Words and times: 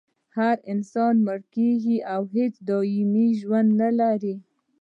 هر 0.37 0.57
انسان 0.73 1.15
مړ 1.25 1.39
کیږي 1.55 1.97
او 2.13 2.21
هېڅوک 2.35 2.63
دایمي 2.69 3.27
ژوند 3.39 3.69
نلري 3.81 4.35